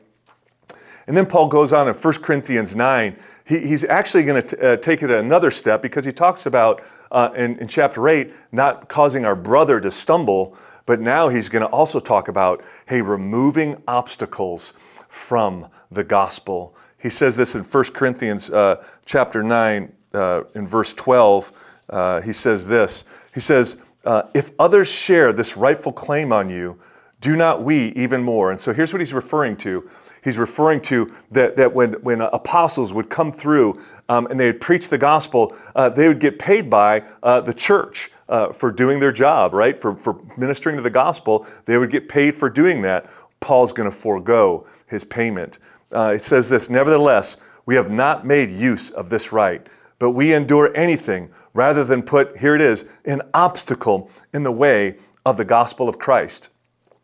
[1.07, 3.17] And then Paul goes on in 1 Corinthians 9.
[3.45, 7.31] He, he's actually going to uh, take it another step because he talks about uh,
[7.37, 11.69] in, in chapter 8 not causing our brother to stumble, but now he's going to
[11.69, 14.73] also talk about, hey, removing obstacles
[15.09, 16.77] from the gospel.
[16.99, 21.53] He says this in 1 Corinthians uh, chapter 9, uh, in verse 12.
[21.89, 23.05] Uh, he says this.
[23.35, 26.81] He says, uh, if others share this rightful claim on you,
[27.21, 28.51] do not we even more?
[28.51, 29.89] And so here's what he's referring to.
[30.23, 34.61] He's referring to that, that when, when apostles would come through um, and they would
[34.61, 39.01] preach the gospel, uh, they would get paid by uh, the church uh, for doing
[39.01, 39.81] their job, right?
[39.81, 43.11] For, for ministering to the gospel, they would get paid for doing that.
[43.41, 45.59] Paul's going to forego his payment.
[45.93, 49.67] Uh, it says this Nevertheless, we have not made use of this right,
[49.99, 54.97] but we endure anything rather than put, here it is, an obstacle in the way
[55.25, 56.49] of the gospel of Christ.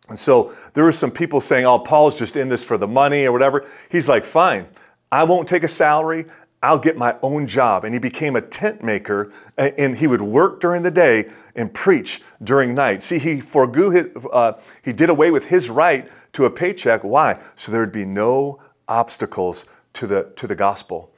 [0.09, 3.27] And so there were some people saying, oh, Paul's just in this for the money
[3.27, 3.67] or whatever.
[3.91, 4.67] He's like, fine,
[5.11, 6.27] I won't take a salary.
[6.63, 7.85] I'll get my own job.
[7.85, 12.21] And he became a tent maker, and he would work during the day and preach
[12.43, 13.03] during night.
[13.03, 17.03] See, he forego his, uh, he did away with his right to a paycheck.
[17.03, 17.41] Why?
[17.57, 21.13] So there would be no obstacles to the to the gospel.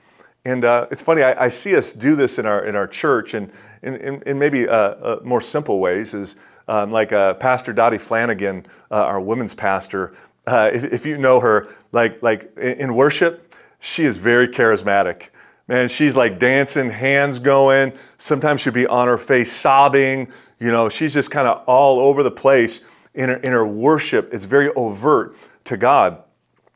[0.44, 3.35] And uh, it's funny, I, I, see us do this in our in our church,
[3.35, 3.52] and
[3.83, 6.14] in, in, in maybe uh, uh more simple ways.
[6.14, 6.35] Is
[6.68, 10.14] um, like uh, Pastor Dottie Flanagan, uh, our women's pastor.
[10.46, 15.28] If, if, you know her, like like in worship, she is very charismatic.
[15.68, 17.92] Man, she's like dancing, hands going.
[18.18, 20.29] Sometimes she'll be on her face sobbing.
[20.59, 22.81] You know, she's just kind of all over the place
[23.14, 24.35] in her, in her worship.
[24.35, 26.22] It's very overt to God.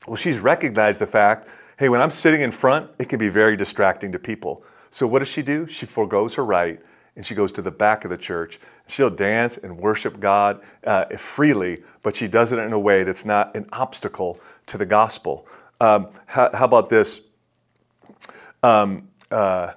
[0.06, 3.54] Well, she's recognized the fact hey, when I'm sitting in front, it can be very
[3.54, 4.64] distracting to people.
[4.90, 5.66] So what does she do?
[5.66, 6.80] She foregoes her right
[7.16, 8.60] and she goes to the back of the church.
[8.86, 13.24] She'll dance and worship God uh, freely, but she does it in a way that's
[13.24, 15.46] not an obstacle to the gospel.
[15.80, 17.20] Um, how, how, about this?
[18.66, 19.74] Um, uh,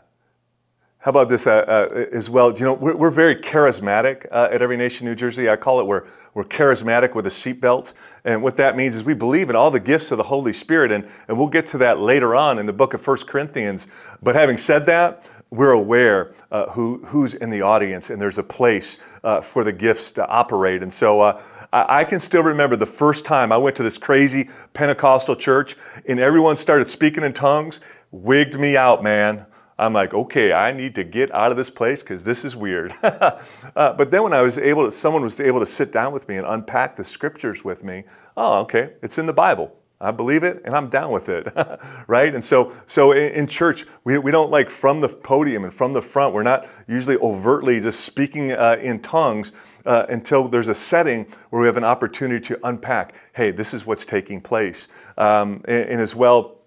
[0.98, 2.58] how about this uh, uh, as well?
[2.58, 5.48] You know, we're, we're very charismatic uh, at Every Nation New Jersey.
[5.48, 7.94] I call it we're, we're charismatic with a seatbelt.
[8.26, 10.92] And what that means is we believe in all the gifts of the Holy Spirit.
[10.92, 13.86] And, and we'll get to that later on in the book of First Corinthians.
[14.24, 18.44] But having said that, we're aware uh, who, who's in the audience and there's a
[18.44, 20.84] place uh, for the gifts to operate.
[20.84, 24.50] And so I, I can still remember the first time I went to this crazy
[24.74, 25.76] Pentecostal church
[26.08, 27.80] and everyone started speaking in tongues,
[28.12, 29.46] wigged me out, man.
[29.78, 32.94] I'm like, okay, I need to get out of this place because this is weird.
[33.04, 33.40] uh,
[33.74, 36.36] but then when I was able to, someone was able to sit down with me
[36.36, 38.04] and unpack the scriptures with me.
[38.36, 39.74] Oh, okay, it's in the Bible.
[40.02, 41.48] I believe it and I'm down with it,
[42.08, 42.34] right?
[42.34, 45.92] And so, so in, in, church, we, we don't like from the podium and from
[45.92, 49.52] the front, we're not usually overtly just speaking uh, in tongues
[49.86, 53.86] uh, until there's a setting where we have an opportunity to unpack, hey, this is
[53.86, 54.88] what's taking place.
[55.18, 56.59] Um, and, and, as well,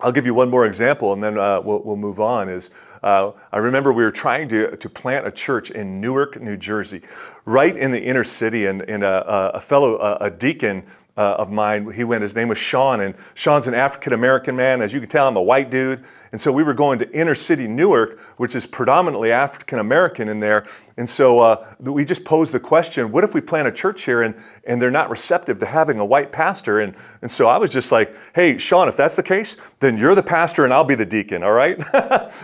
[0.00, 2.48] I'll give you one more example and then uh, we'll, we'll, move on.
[2.48, 2.70] Is
[3.02, 7.02] uh, I remember we were trying to, to plant a church in Newark, New Jersey,
[7.44, 10.84] right in the inner city, and, and a, a fellow, a deacon
[11.18, 11.90] uh, of mine.
[11.90, 14.80] He went, his name was Sean, and Sean's an African American man.
[14.80, 16.04] As you can tell, I'm a white dude.
[16.30, 20.38] And so we were going to inner city Newark, which is predominantly African American in
[20.38, 20.66] there.
[20.96, 24.22] And so uh, we just posed the question what if we plant a church here
[24.22, 26.78] and, and they're not receptive to having a white pastor?
[26.78, 30.14] And, and so I was just like, hey, Sean, if that's the case, then you're
[30.14, 31.82] the pastor and I'll be the deacon, all right?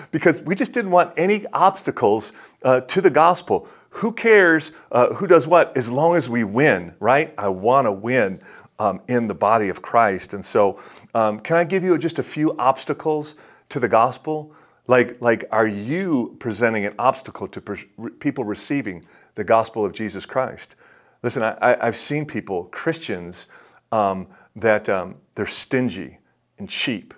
[0.10, 2.32] because we just didn't want any obstacles
[2.64, 3.68] uh, to the gospel.
[3.90, 7.32] Who cares uh, who does what as long as we win, right?
[7.38, 8.40] I want to win
[8.78, 10.34] um, in the body of Christ.
[10.34, 10.80] And so,
[11.14, 13.34] um, can I give you just a few obstacles
[13.70, 14.54] to the gospel?
[14.86, 19.04] Like, like, are you presenting an obstacle to per- people receiving
[19.34, 20.74] the gospel of Jesus Christ?
[21.22, 23.46] Listen, I, have seen people, Christians,
[23.92, 26.18] um, that um, they're stingy
[26.58, 27.14] and cheap.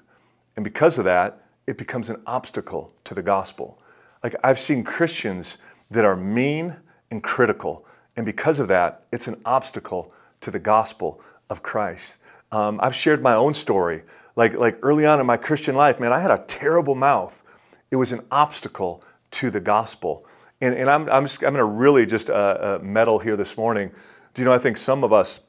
[0.54, 3.82] And because of that, it becomes an obstacle to the gospel.
[4.22, 5.58] Like, I've seen Christians
[5.90, 6.76] that are mean
[7.10, 7.84] and critical.
[8.16, 11.20] And because of that, it's an obstacle to the gospel
[11.50, 12.16] of Christ.
[12.52, 14.02] Um, I've shared my own story.
[14.34, 17.42] Like, like early on in my Christian life, man, I had a terrible mouth.
[17.90, 20.26] It was an obstacle to the gospel.
[20.60, 23.90] And, and I'm, I'm, I'm going to really just uh, uh, meddle here this morning.
[24.34, 25.40] Do you know, I think some of us,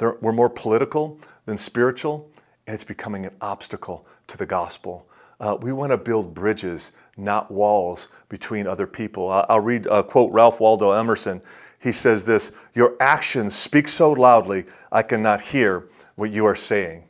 [0.00, 2.30] we're more political than spiritual,
[2.66, 5.08] and it's becoming an obstacle to the gospel.
[5.40, 9.28] Uh, we want to build bridges, not walls between other people.
[9.28, 11.42] I'll, I'll read a quote Ralph Waldo Emerson
[11.82, 17.04] he says this Your actions speak so loudly, I cannot hear what you are saying.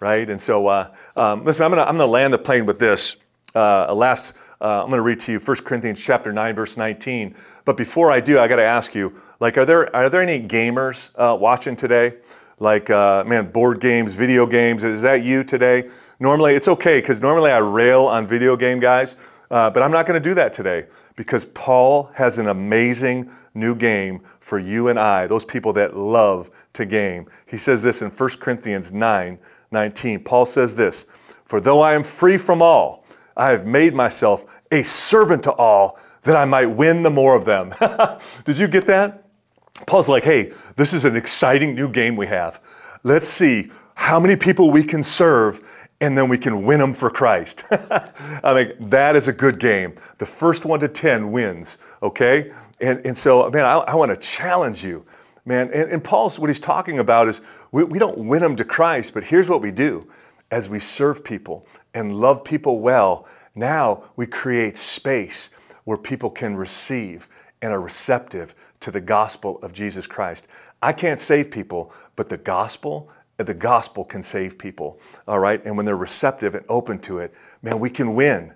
[0.00, 0.28] Right?
[0.30, 3.16] And so, uh, um, listen, I'm going to I'm gonna land the plane with this.
[3.54, 7.34] Uh, last, uh, I'm going to read to you 1 Corinthians chapter 9, verse 19.
[7.64, 10.46] But before I do, I got to ask you, like, are there are there any
[10.46, 12.14] gamers uh, watching today?
[12.60, 14.84] Like, uh, man, board games, video games.
[14.84, 15.88] Is that you today?
[16.20, 19.16] Normally, it's okay because normally I rail on video game guys,
[19.50, 20.86] uh, but I'm not going to do that today
[21.18, 26.48] because Paul has an amazing new game for you and I, those people that love
[26.74, 27.26] to game.
[27.46, 29.36] He says this in 1 Corinthians 9
[29.72, 30.22] 19.
[30.22, 31.06] Paul says this
[31.44, 33.04] For though I am free from all,
[33.36, 37.44] I have made myself a servant to all that I might win the more of
[37.44, 37.74] them.
[38.44, 39.24] Did you get that?
[39.88, 42.60] Paul's like, hey, this is an exciting new game we have.
[43.02, 45.68] Let's see how many people we can serve
[46.00, 47.64] and then we can win them for Christ.
[47.70, 49.94] I mean, that is a good game.
[50.18, 52.52] The first one to 10 wins, okay?
[52.80, 55.04] And, and so, man, I, I want to challenge you,
[55.44, 55.70] man.
[55.72, 57.40] And, and Paul's, what he's talking about is
[57.72, 60.08] we, we don't win them to Christ, but here's what we do.
[60.50, 65.50] As we serve people and love people well, now we create space
[65.84, 67.28] where people can receive
[67.60, 70.46] and are receptive to the gospel of Jesus Christ.
[70.80, 73.10] I can't save people, but the gospel
[73.46, 74.98] the gospel can save people.
[75.26, 75.64] All right.
[75.64, 78.52] And when they're receptive and open to it, man, we can win.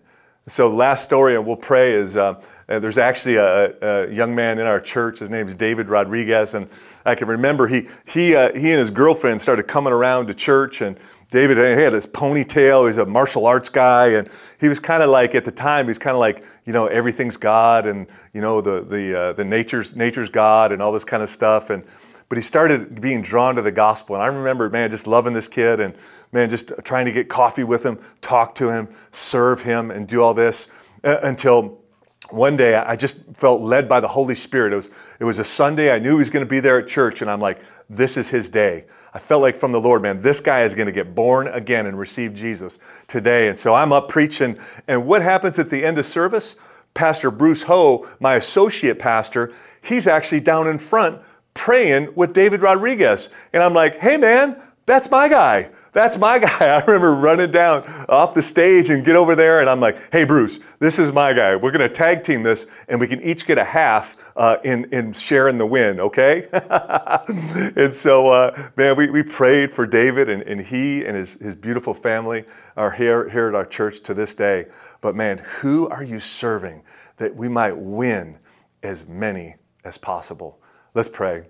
[0.49, 4.67] So, last story, and we'll pray, is uh, there's actually a, a, young man in
[4.67, 5.21] our church.
[5.21, 6.55] His name is David Rodriguez.
[6.55, 6.69] And
[7.05, 10.81] I can remember he, he, uh, he and his girlfriend started coming around to church.
[10.81, 10.99] And
[11.31, 12.89] David he had his ponytail.
[12.89, 14.15] He's a martial arts guy.
[14.15, 14.29] And
[14.61, 17.37] he was kind of like, at the time, he's kind of like, you know, everything's
[17.37, 21.23] God and, you know, the, the, uh, the nature's, nature's God and all this kind
[21.23, 21.71] of stuff.
[21.71, 21.85] And
[22.33, 24.17] but he started being drawn to the gospel.
[24.17, 25.95] And I remember, man, just loving this kid and,
[26.33, 30.23] man, just trying to get coffee with him, talk to him, serve him, and do
[30.23, 30.67] all this
[31.05, 31.83] uh, until
[32.31, 34.73] one day I just felt led by the Holy Spirit.
[34.73, 35.93] It was, it was a Sunday.
[35.93, 37.61] I knew he was going to be there at church, and I'm like,
[37.91, 38.87] this is his day.
[39.13, 41.85] I felt like from the Lord, man, this guy is going to get born again
[41.85, 42.79] and receive Jesus
[43.09, 43.49] today.
[43.49, 44.59] And so I'm up preaching.
[44.89, 46.55] And what happens at the end of service?
[46.95, 49.53] Pastor Bruce Ho, my associate pastor,
[49.83, 51.21] he's actually down in front
[51.55, 53.29] praying with David Rodriguez.
[53.53, 55.71] And I'm like, hey, man, that's my guy.
[55.93, 56.49] That's my guy.
[56.59, 60.25] I remember running down off the stage and get over there, and I'm like, hey,
[60.25, 61.57] Bruce, this is my guy.
[61.57, 64.93] We're going to tag team this, and we can each get a half uh, in,
[64.93, 66.49] in sharing the win, okay?
[67.77, 71.55] and so, uh, man, we, we prayed for David, and, and he and his, his
[71.55, 72.45] beautiful family
[72.77, 74.67] are here, here at our church to this day.
[75.03, 76.83] But, man, who are you serving
[77.19, 78.39] that we might win
[78.83, 80.62] as many as possible?
[80.95, 81.45] Let's pray.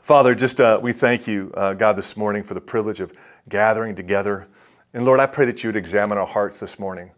[0.00, 3.12] Father, just uh, we thank you, uh, God, this morning for the privilege of
[3.46, 4.48] gathering together.
[4.94, 7.10] And Lord, I pray that you would examine our hearts this morning.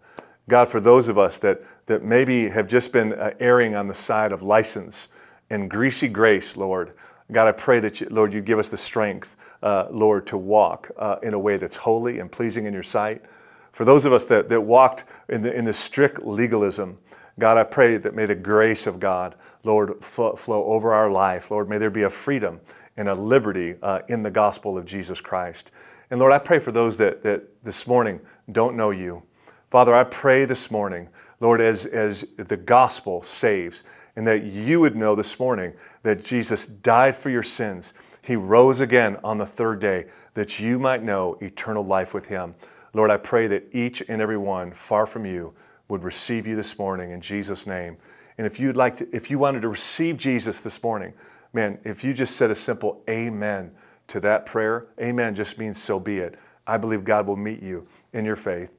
[0.48, 3.94] God, for those of us that, that maybe have just been uh, erring on the
[3.94, 5.06] side of license
[5.50, 6.94] and greasy grace, Lord,
[7.30, 10.90] God, I pray that, you, Lord, you give us the strength, uh, Lord, to walk
[10.98, 13.22] uh, in a way that's holy and pleasing in your sight.
[13.70, 16.98] For those of us that, that walked in the, in the strict legalism,
[17.40, 19.34] God, I pray that may the grace of God,
[19.64, 21.50] Lord, flow, flow over our life.
[21.50, 22.60] Lord, may there be a freedom
[22.96, 25.70] and a liberty uh, in the gospel of Jesus Christ.
[26.10, 28.20] And Lord, I pray for those that, that this morning
[28.52, 29.22] don't know you.
[29.70, 31.08] Father, I pray this morning,
[31.40, 33.82] Lord, as, as the gospel saves,
[34.16, 35.72] and that you would know this morning
[36.02, 37.94] that Jesus died for your sins.
[38.22, 42.54] He rose again on the third day, that you might know eternal life with him.
[42.92, 45.54] Lord, I pray that each and every one far from you
[45.90, 47.96] would receive you this morning in Jesus' name.
[48.38, 51.12] And if you'd like to, if you wanted to receive Jesus this morning,
[51.52, 53.72] man, if you just said a simple amen
[54.08, 56.36] to that prayer, amen just means so be it.
[56.66, 58.76] I believe God will meet you in your faith.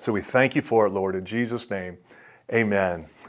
[0.00, 1.98] So we thank you for it, Lord, in Jesus' name.
[2.52, 3.06] Amen.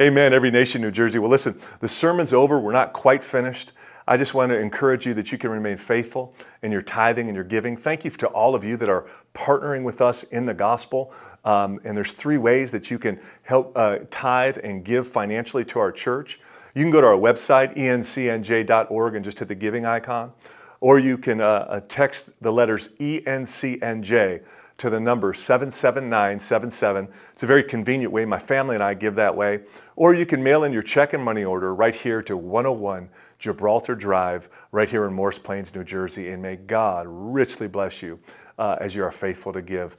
[0.00, 0.32] Amen.
[0.32, 1.18] Every nation, New Jersey.
[1.18, 2.58] Well, listen, the sermon's over.
[2.58, 3.72] We're not quite finished.
[4.10, 7.36] I just want to encourage you that you can remain faithful in your tithing and
[7.36, 7.76] your giving.
[7.76, 11.14] Thank you to all of you that are partnering with us in the gospel.
[11.44, 15.78] Um, and there's three ways that you can help uh, tithe and give financially to
[15.78, 16.40] our church.
[16.74, 20.32] You can go to our website, encnj.org, and just hit the giving icon.
[20.80, 24.42] Or you can uh, uh text the letters ENCNJ
[24.80, 27.08] to the number 77977.
[27.32, 28.24] It's a very convenient way.
[28.24, 29.60] My family and I give that way.
[29.94, 33.94] Or you can mail in your check and money order right here to 101 Gibraltar
[33.94, 36.30] Drive, right here in Morris Plains, New Jersey.
[36.30, 38.18] And may God richly bless you
[38.58, 39.96] uh, as you are faithful to give.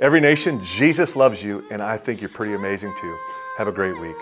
[0.00, 3.16] Every nation, Jesus loves you, and I think you're pretty amazing too.
[3.56, 4.16] Have a great week.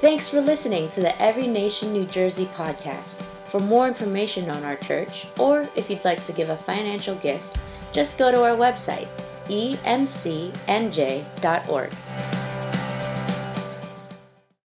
[0.00, 3.37] Thanks for listening to the Every Nation New Jersey podcast.
[3.48, 7.58] For more information on our church, or if you'd like to give a financial gift,
[7.92, 9.08] just go to our website,
[9.48, 9.98] encnj.org.